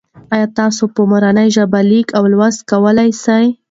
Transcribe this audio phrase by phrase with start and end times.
[0.33, 0.63] آیا ته
[0.95, 3.43] په مورنۍ ژبه لیکل او لوستل کولای سې؟